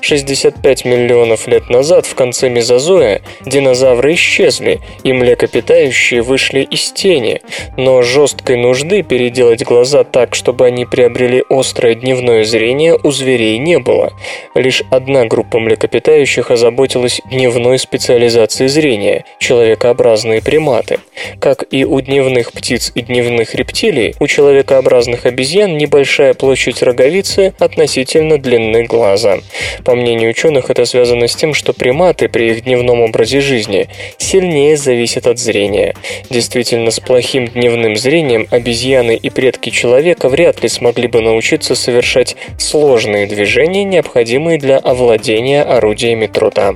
[0.00, 7.40] 65 миллионов лет назад, в конце мезозоя, динозавры исчезли, и млекопитающие вышли из тени,
[7.76, 13.58] но жесткой нужды переделать глаза так, чтобы они приобрели острое дневное зрение у зверей зверей
[13.58, 14.12] не было.
[14.54, 20.98] Лишь одна группа млекопитающих озаботилась дневной специализацией зрения– человекообразные приматы.
[21.40, 28.38] Как и у дневных птиц и дневных рептилий, у человекообразных обезьян небольшая площадь роговицы относительно
[28.38, 29.38] длины глаза.
[29.84, 33.88] По мнению ученых, это связано с тем, что приматы при их дневном образе жизни
[34.18, 35.94] сильнее зависят от зрения.
[36.30, 42.36] Действительно, с плохим дневным зрением обезьяны и предки человека вряд ли смогли бы научиться совершать
[42.58, 46.74] сложные движения движения, необходимые для овладения орудиями труда.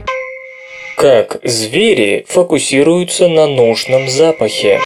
[0.97, 4.79] Как звери фокусируются на нужном запахе?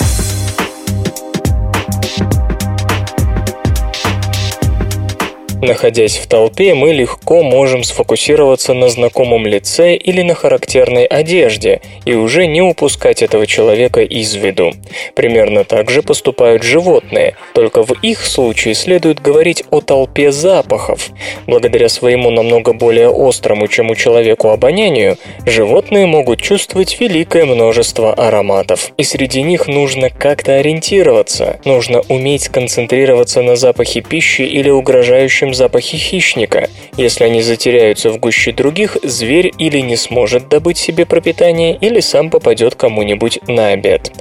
[5.65, 12.13] Находясь в толпе, мы легко можем сфокусироваться на знакомом лице или на характерной одежде и
[12.13, 14.75] уже не упускать этого человека из виду.
[15.15, 21.09] Примерно так же поступают животные, только в их случае следует говорить о толпе запахов.
[21.47, 28.93] Благодаря своему намного более острому, чем у человека обонянию, животные могут чувствовать великое множество ароматов.
[28.99, 35.97] И среди них нужно как-то ориентироваться, нужно уметь концентрироваться на запахе пищи или угрожающем запахи
[35.97, 36.69] хищника.
[36.97, 42.31] Если они затеряются в гуще других, зверь или не сможет добыть себе пропитание, или сам
[42.31, 44.13] попадет кому-нибудь на обед.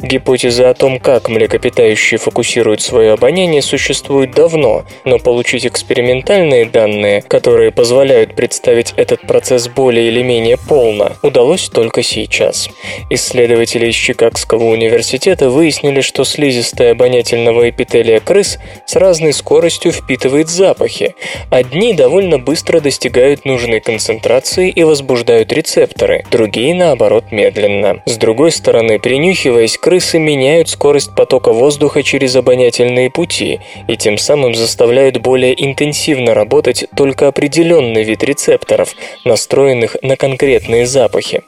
[0.00, 7.70] Гипотеза о том, как млекопитающие фокусируют свое обоняние, существует давно, но получить экспериментальные данные, которые
[7.70, 12.68] позволяют представить этот процесс более или менее полно, удалось только сейчас.
[13.10, 20.71] Исследователи из Чикагского университета выяснили, что слизистая обонятельного эпителия крыс с разной скоростью впитывает запах,
[20.72, 21.14] запахи.
[21.50, 28.02] Одни довольно быстро достигают нужной концентрации и возбуждают рецепторы, другие, наоборот, медленно.
[28.06, 34.54] С другой стороны, принюхиваясь, крысы меняют скорость потока воздуха через обонятельные пути и тем самым
[34.54, 38.94] заставляют более интенсивно работать только определенный вид рецепторов,
[39.24, 41.42] настроенных на конкретные запахи.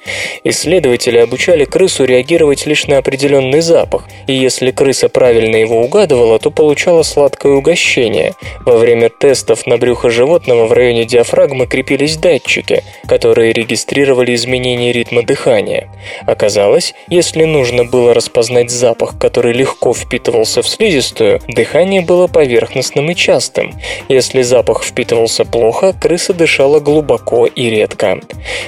[0.45, 6.51] Исследователи обучали крысу реагировать лишь на определенный запах, и если крыса правильно его угадывала, то
[6.51, 8.35] получала сладкое угощение.
[8.67, 15.23] Во время тестов на брюхо животного в районе диафрагмы крепились датчики, которые регистрировали изменения ритма
[15.23, 15.91] дыхания.
[16.27, 23.15] Оказалось, если нужно было распознать запах, который легко впитывался в слизистую, дыхание было поверхностным и
[23.15, 23.75] частым.
[24.09, 28.21] Если запах впитывался плохо, крыса дышала глубоко и редко.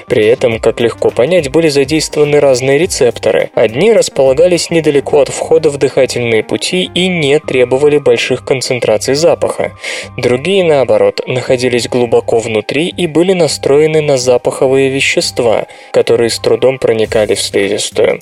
[0.07, 3.51] При этом, как легко понять, были задействованы разные рецепторы.
[3.55, 9.73] Одни располагались недалеко от входа в дыхательные пути и не требовали больших концентраций запаха.
[10.27, 17.37] Другие, наоборот, находились глубоко внутри и были настроены на запаховые вещества, которые с трудом проникали
[17.37, 18.19] в слизистую.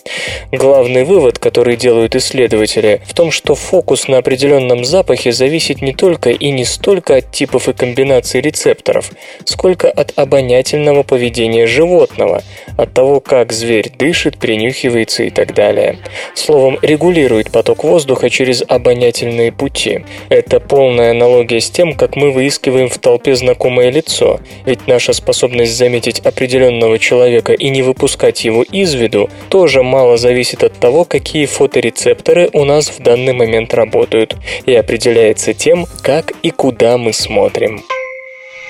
[0.53, 6.29] Главный вывод, который делают исследователи, в том, что фокус на определенном запахе зависит не только
[6.29, 9.11] и не столько от типов и комбинаций рецепторов,
[9.47, 12.43] сколько от обонятельного поведения животного,
[12.77, 15.97] от того, как зверь дышит, принюхивается и так далее.
[16.35, 20.05] Словом, регулирует поток воздуха через обонятельные пути.
[20.29, 25.77] Это полная аналогия с тем, как мы выискиваем в толпе знакомое лицо, ведь наша способность
[25.77, 31.47] заметить определенного человека и не выпускать его из виду тоже мало зависит от того, какие
[31.47, 34.37] фоторецепторы у нас в данный момент работают,
[34.67, 37.83] и определяется тем, как и куда мы смотрим.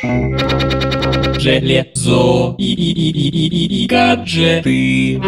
[0.03, 0.93] Железо и,
[2.57, 5.20] и, и, гаджеты.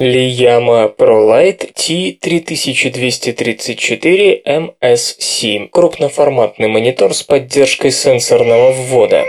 [0.00, 4.40] Liyama ProLight T3234
[4.80, 5.68] MS7.
[5.68, 9.26] Крупноформатный монитор с поддержкой сенсорного ввода.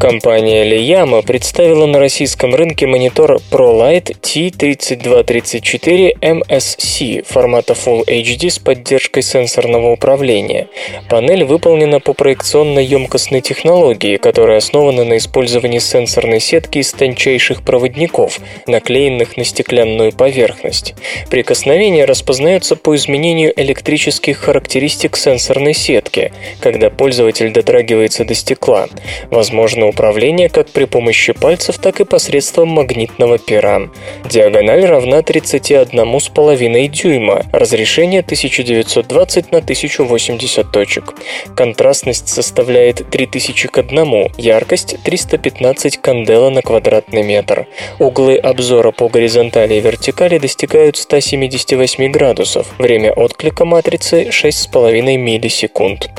[0.00, 9.22] Компания Liyama представила на российском рынке монитор ProLight T3234 MSC формата Full HD с поддержкой
[9.22, 10.68] сенсорного управления.
[11.10, 19.36] Панель выполнена по проекционно-емкостной технологии, которая основана на использовании сенсорной сетки из тончайших проводников, наклеенных
[19.36, 20.94] на стеклянную поверхность.
[21.28, 28.88] Прикосновение распознается по изменению электрических характеристик сенсорной сетки, когда пользователь дотрагивается до стекла.
[29.30, 33.90] Возможно управления как при помощи пальцев, так и посредством магнитного пера.
[34.28, 41.14] Диагональ равна 31,5 дюйма, разрешение 1920 на 1080 точек.
[41.54, 47.66] Контрастность составляет 3000 к 1, яркость 315 кандела на квадратный метр.
[47.98, 56.10] Углы обзора по горизонтали и вертикали достигают 178 градусов, время отклика матрицы 6,5 миллисекунд.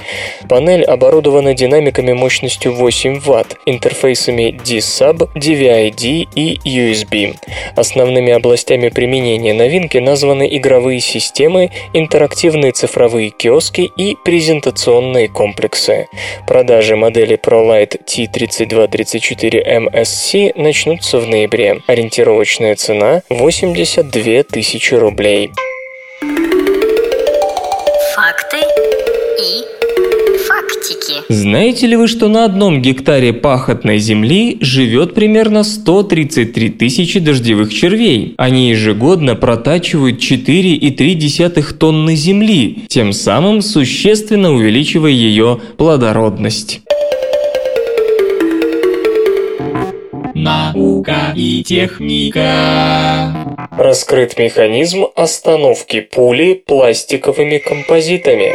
[0.48, 7.36] Панель оборудована динамиками мощностью 8 Вт, интерфейсами D-Sub, DVI-D и USB.
[7.76, 16.07] Основными областями применения новинки названы игровые системы, интерактивные цифровые киоски и презентационные комплексы.
[16.47, 21.82] Продажи модели ProLight T3234 MSC начнутся в ноябре.
[21.88, 25.51] Ориентировочная цена 82 тысячи рублей.
[31.32, 38.36] Знаете ли вы, что на одном гектаре пахотной земли живет примерно 133 тысячи дождевых червей?
[38.38, 46.82] Они ежегодно протачивают 4,3 тонны земли, тем самым существенно увеличивая ее плодородность.
[50.36, 53.58] Наука и техника.
[53.78, 58.52] Раскрыт механизм остановки пули пластиковыми композитами.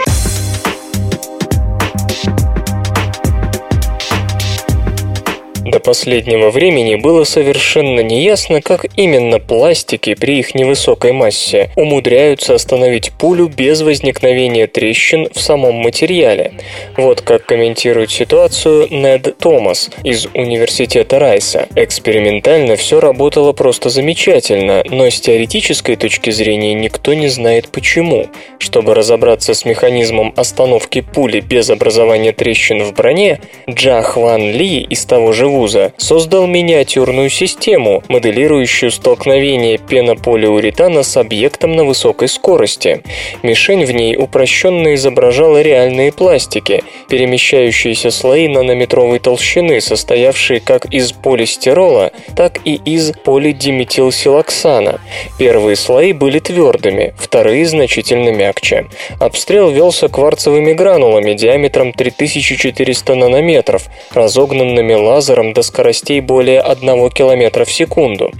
[5.77, 13.12] До последнего времени было совершенно неясно, как именно пластики при их невысокой массе умудряются остановить
[13.12, 16.55] пулю без возникновения трещин в самом материале.
[16.97, 21.68] Вот как комментирует ситуацию Нед Томас из Университета Райса.
[21.77, 28.29] Экспериментально все работало просто замечательно, но с теоретической точки зрения никто не знает почему.
[28.59, 35.05] Чтобы разобраться с механизмом остановки пули без образования трещин в броне, Джа Хван Ли из
[35.05, 35.66] того же вуза
[35.97, 43.03] создал миниатюрную систему, моделирующую столкновение пенополиуретана с объектом на высокой скорости.
[43.43, 52.12] Мишень в ней упрощенно изображала реальные пластики, перемещающиеся слои нанометровой толщины, состоявшие как из полистирола,
[52.37, 55.01] так и из полидиметилсилоксана.
[55.39, 58.87] Первые слои были твердыми, вторые значительно мягче.
[59.21, 67.72] Обстрел велся кварцевыми гранулами диаметром 3400 нанометров, разогнанными лазером до скоростей более 1 км в
[67.72, 68.30] секунду.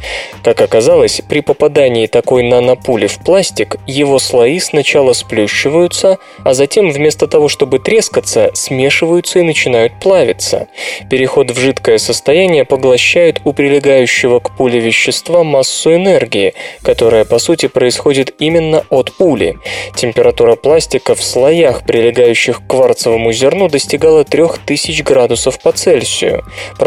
[0.45, 7.27] Как оказалось, при попадании такой нанопули в пластик, его слои сначала сплющиваются, а затем вместо
[7.27, 10.69] того, чтобы трескаться, смешиваются и начинают плавиться.
[11.11, 16.53] Переход в жидкое состояние поглощает у прилегающего к пуле вещества массу энергии,
[16.83, 19.57] которая по сути происходит именно от пули.
[19.97, 26.45] Температура пластика в слоях, прилегающих к кварцевому зерну, достигала 3000 градусов по Цельсию.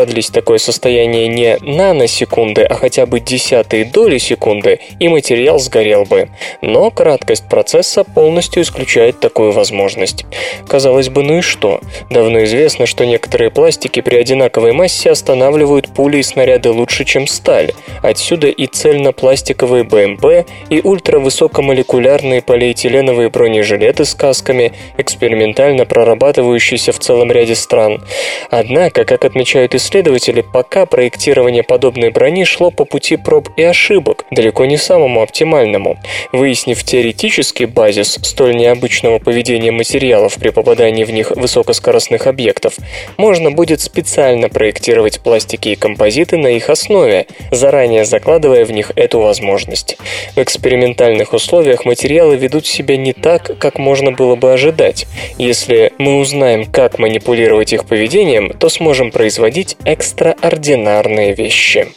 [0.10, 6.30] Продлись такое состояние не наносекунды, а хотя бы десятые доли секунды, и материал сгорел бы.
[6.64, 10.26] Но краткость процесса полностью исключает такую возможность.
[10.68, 11.80] Казалось бы, ну и что?
[12.10, 17.74] Давно известно, что некоторые пластики при одинаковой массе останавливают пули и снаряды лучше, чем сталь.
[18.01, 27.53] Отсюда и цельнопластиковые БМП, и ультравысокомолекулярные полиэтиленовые бронежилеты с касками, экспериментально прорабатывающиеся в целом ряде
[27.53, 28.01] стран.
[28.49, 29.99] Однако, как отмечают исследователи,
[30.41, 35.97] пока проектирование подобной брони шло по пути проб и ошибок, далеко не самому оптимальному.
[36.32, 42.76] Выяснив теоретический базис столь необычного поведения материалов при попадании в них высокоскоростных объектов,
[43.18, 49.20] можно будет специально проектировать пластики и композиты на их основе, заранее закладывая в них эту
[49.20, 49.97] возможность.
[50.36, 55.08] В экспериментальных условиях материалы ведут себя не так, как можно было бы ожидать.
[55.38, 61.88] Если мы узнаем, как манипулировать их поведением, то сможем производить экстраординарные вещи.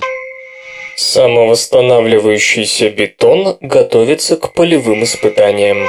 [0.97, 5.89] Самовосстанавливающийся бетон готовится к полевым испытаниям.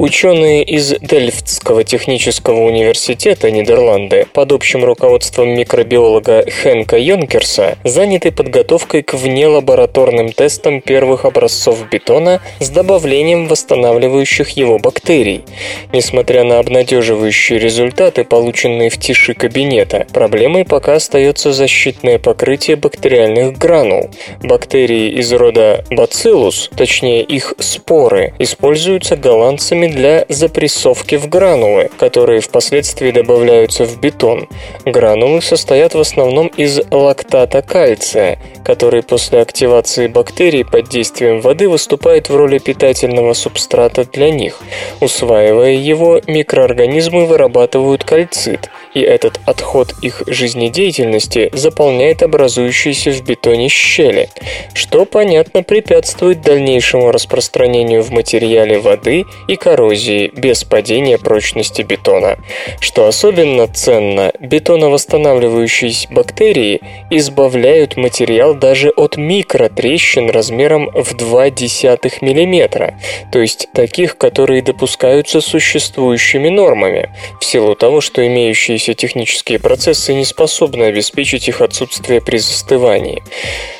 [0.00, 9.12] Ученые из Дельфтского технического университета Нидерланды под общим руководством микробиолога Хенка Йонкерса заняты подготовкой к
[9.12, 15.44] внелабораторным тестам первых образцов бетона с добавлением восстанавливающих его бактерий.
[15.92, 24.08] Несмотря на обнадеживающие результаты, полученные в тиши кабинета, проблемой пока остается защитное покрытие бактериальных гранул.
[24.42, 33.10] Бактерии из рода Bacillus, точнее их споры, используются голландцами для запрессовки в гранулы, которые впоследствии
[33.10, 34.48] добавляются в бетон.
[34.84, 42.28] Гранулы состоят в основном из лактата кальция, который после активации бактерий под действием воды выступает
[42.28, 44.60] в роли питательного субстрата для них.
[45.00, 54.28] Усваивая его, микроорганизмы вырабатывают кальцит, и этот отход их жизнедеятельности заполняет образующиеся в бетоне щели,
[54.74, 62.38] что, понятно, препятствует дальнейшему распространению в материале воды и коррозии без падения прочности бетона.
[62.80, 66.80] Что особенно ценно, бетоновосстанавливающиеся бактерии
[67.10, 72.94] избавляют материал даже от микротрещин размером в 0,2 мм,
[73.32, 77.10] то есть таких, которые допускают допускаются существующими нормами,
[77.40, 83.22] в силу того, что имеющиеся технические процессы не способны обеспечить их отсутствие при застывании.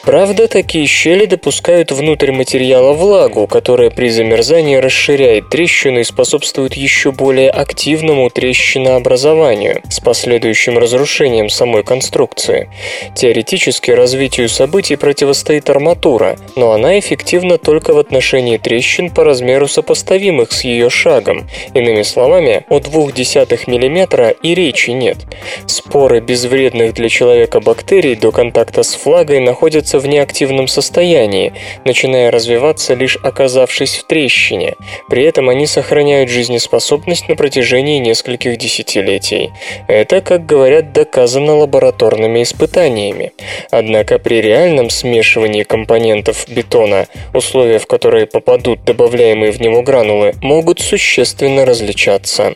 [0.03, 7.13] Правда, такие щели допускают внутрь материала влагу, которая при замерзании расширяет трещину и способствует еще
[7.13, 12.71] более активному трещинообразованию с последующим разрушением самой конструкции.
[13.15, 20.53] Теоретически развитию событий противостоит арматура, но она эффективна только в отношении трещин по размеру сопоставимых
[20.53, 21.49] с ее шагом.
[21.75, 25.19] Иными словами, о 0,2 мм и речи нет.
[25.67, 31.53] Споры безвредных для человека бактерий до контакта с флагой находятся в неактивном состоянии,
[31.85, 34.75] начиная развиваться лишь оказавшись в трещине.
[35.09, 39.51] При этом они сохраняют жизнеспособность на протяжении нескольких десятилетий.
[39.89, 43.33] Это, как говорят, доказано лабораторными испытаниями.
[43.71, 50.81] Однако при реальном смешивании компонентов бетона условия, в которые попадут добавляемые в него гранулы, могут
[50.81, 52.55] существенно различаться.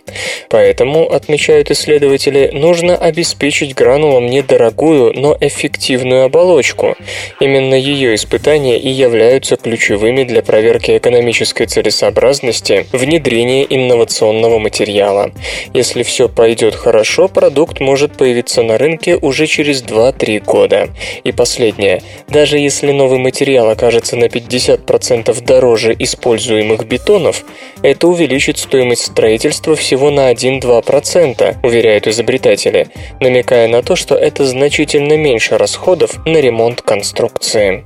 [0.48, 6.96] Поэтому, отмечают исследователи, нужно обеспечить гранулам недорогую, но эффективную оболочку.
[7.40, 15.32] Именно ее испытания и являются ключевыми для проверки экономической целесообразности внедрения инновационного материала.
[15.72, 20.88] Если все пойдет хорошо, продукт может появиться на рынке уже через 2-3 года.
[21.24, 22.02] И последнее.
[22.28, 27.44] Даже если новый материал окажется на 50% дороже используемых бетонов,
[27.82, 32.88] это увеличит стоимость строительства всего на 1-2%, уверяют изобретатели,
[33.20, 37.84] намекая на то, что это значительно меньше расходов на ремонт конструкции.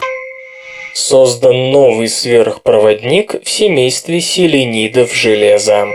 [0.95, 5.87] Создан новый сверхпроводник в семействе селенидов железа.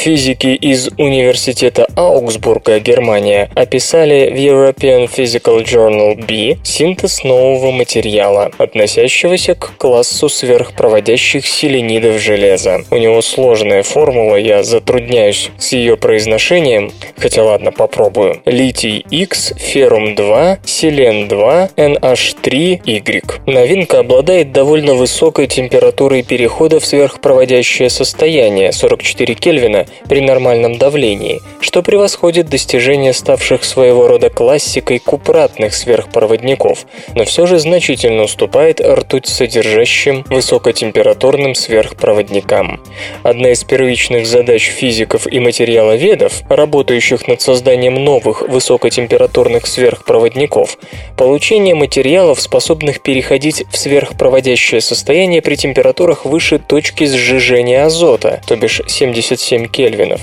[0.00, 9.54] Физики из Университета Аугсбурга, Германия, описали в European Physical Journal B синтез нового материала, относящегося
[9.54, 12.80] к классу сверхпроводящих селенидов железа.
[12.90, 18.40] У него сложная формула, я затрудняюсь с ее произношением, хотя ладно, попробую.
[18.46, 23.40] Литий X, феррум 2, селен 2, NH3, Y.
[23.44, 31.82] Новинка обладает довольно высокой температурой перехода в сверхпроводящее состояние 44 Кельвина при нормальном давлении, что
[31.82, 40.24] превосходит достижения ставших своего рода классикой купратных сверхпроводников, но все же значительно уступает ртуть содержащим
[40.28, 42.80] высокотемпературным сверхпроводникам.
[43.22, 50.78] Одна из первичных задач физиков и материаловедов, работающих над созданием новых высокотемпературных сверхпроводников,
[51.16, 58.82] получение материалов, способных переходить в сверхпроводящее состояние при температурах выше точки сжижения азота, то бишь
[58.86, 60.20] 77 кельвинов.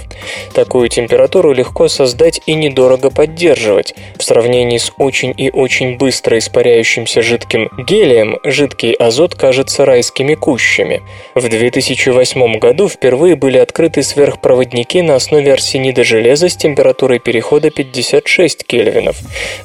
[0.54, 3.96] Такую температуру легко создать и недорого поддерживать.
[4.18, 11.02] В сравнении с очень и очень быстро испаряющимся жидким гелием, жидкий азот кажется райскими кущами.
[11.34, 18.64] В 2008 году впервые были открыты сверхпроводники на основе арсенида железа с температурой перехода 56
[18.64, 19.18] кельвинов.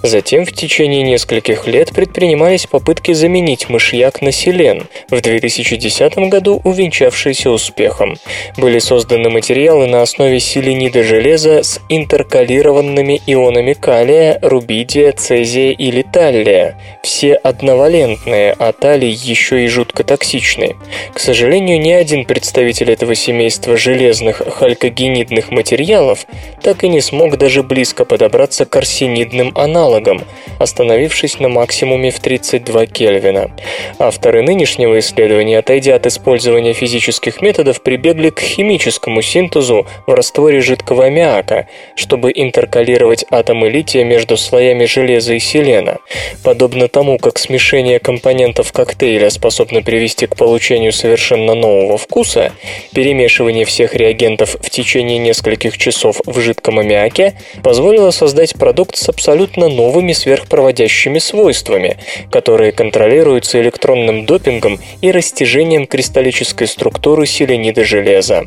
[0.03, 7.51] Затем в течение нескольких лет предпринимались попытки заменить мышьяк на селен, в 2010 году увенчавшиеся
[7.51, 8.17] успехом.
[8.57, 16.03] Были созданы материалы, материалы на основе селенида железа с интеркалированными ионами калия, рубидия, цезия или
[16.03, 16.79] таллия.
[17.03, 20.77] Все одновалентные, а талий еще и жутко токсичны.
[21.13, 26.27] К сожалению, ни один представитель этого семейства железных халькогенидных материалов
[26.63, 30.23] так и не смог даже близко подобраться к арсенидным аналогам,
[30.59, 33.51] остановившись на максимуме в 32 Кельвина.
[33.99, 40.61] Авторы нынешнего исследования, отойдя от использования физических методов, прибегли к химическому синтезу глюкозу в растворе
[40.61, 45.99] жидкого аммиака, чтобы интеркалировать атомы лития между слоями железа и селена.
[46.43, 52.53] Подобно тому, как смешение компонентов коктейля способно привести к получению совершенно нового вкуса,
[52.95, 59.69] перемешивание всех реагентов в течение нескольких часов в жидком аммиаке позволило создать продукт с абсолютно
[59.69, 61.97] новыми сверхпроводящими свойствами,
[62.31, 68.45] которые контролируются электронным допингом и растяжением кристаллической структуры селенида железа.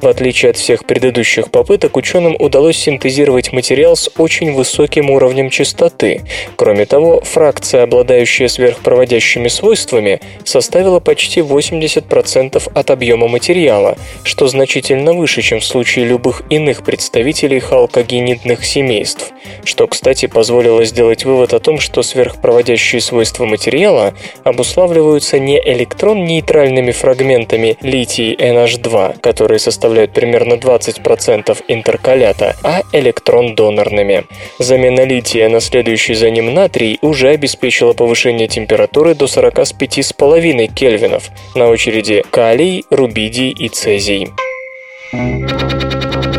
[0.00, 6.20] В отличие от всех предыдущих попыток, ученым удалось синтезировать материал с очень высоким уровнем чистоты.
[6.56, 15.40] Кроме того, фракция, обладающая сверхпроводящими свойствами, составила почти 80% от объема материала, что значительно выше,
[15.40, 19.32] чем в случае любых иных представителей халкогенидных семейств.
[19.64, 24.12] Что, кстати, позволило сделать вывод о том, что сверхпроводящие свойства материала
[24.44, 34.24] обуславливаются не электрон-нейтральными фрагментами литий NH2, которые составляют примерно примерно 20% интеркалята, а электрон донорными.
[34.58, 41.30] Замена лития на следующий за ним натрий уже обеспечила повышение температуры до 45,5 кельвинов.
[41.54, 44.28] На очереди калий, рубидий и цезий.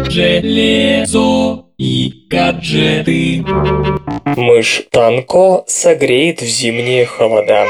[0.10, 3.43] Железо и гаджеты.
[4.36, 7.68] Мышь Танко согреет в зимние холода.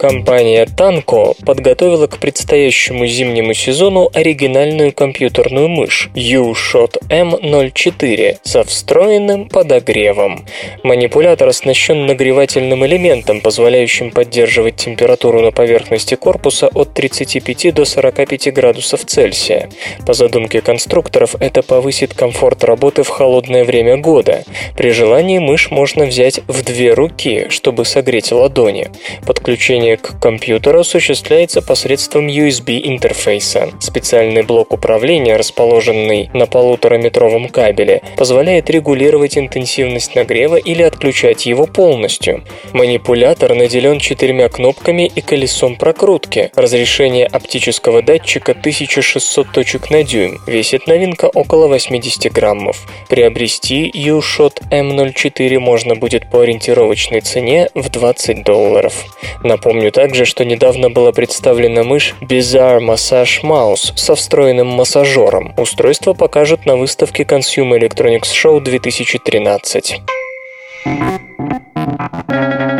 [0.00, 10.46] Компания Tanko подготовила к предстоящему зимнему сезону оригинальную компьютерную мышь U-Shot M04 со встроенным подогревом.
[10.84, 19.04] Манипулятор оснащен нагревательным элементом, позволяющим поддерживать температуру на поверхности корпуса от 35 до 45 градусов
[19.04, 19.68] Цельсия.
[20.06, 24.44] По задумке конструкторов, это повысит комфорт работы в холодное время года.
[24.78, 28.88] При желании мышь можно взять в две руки, чтобы согреть ладони.
[29.26, 33.70] Подключение Подключение к компьютеру осуществляется посредством USB-интерфейса.
[33.80, 42.44] Специальный блок управления, расположенный на полутораметровом кабеле, позволяет регулировать интенсивность нагрева или отключать его полностью.
[42.72, 46.50] Манипулятор наделен четырьмя кнопками и колесом прокрутки.
[46.54, 50.38] Разрешение оптического датчика 1600 точек на дюйм.
[50.46, 52.86] Весит новинка около 80 граммов.
[53.08, 58.94] Приобрести U-Shot M04 можно будет по ориентировочной цене в 20 долларов.
[59.42, 65.54] Напомню, Напомню также, что недавно была представлена мышь Bizarre Massage Mouse со встроенным массажером.
[65.56, 70.02] Устройство покажут на выставке Consumer Electronics Show 2013.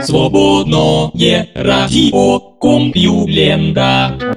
[0.02, 4.36] Свободное радио Компьюлента.